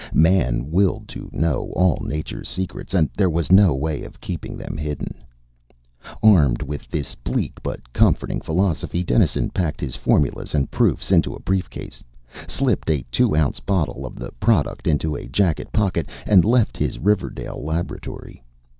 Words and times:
Man 0.15 0.71
willed 0.71 1.07
to 1.09 1.29
know 1.31 1.71
all 1.75 2.03
nature's 2.03 2.49
secrets, 2.49 2.95
and 2.95 3.07
there 3.15 3.29
was 3.29 3.51
no 3.51 3.75
way 3.75 4.01
of 4.01 4.19
keeping 4.19 4.57
them 4.57 4.75
hidden. 4.75 5.13
Armed 6.23 6.63
with 6.63 6.89
this 6.89 7.13
bleak 7.13 7.59
but 7.61 7.93
comforting 7.93 8.41
philosophy, 8.41 9.03
Dennison 9.03 9.51
packed 9.51 9.79
his 9.79 9.95
formulas 9.95 10.55
and 10.55 10.71
proofs 10.71 11.11
into 11.11 11.35
a 11.35 11.39
briefcase, 11.39 12.01
slipped 12.47 12.89
a 12.89 13.03
two 13.11 13.35
ounce 13.35 13.59
bottle 13.59 14.03
of 14.03 14.15
the 14.15 14.31
product 14.39 14.87
into 14.87 15.13
a 15.15 15.27
jacket 15.27 15.71
pocket, 15.71 16.09
and 16.25 16.43
left 16.45 16.77
his 16.77 16.97
Riverdale 16.97 17.63
laboratory. 17.63 18.43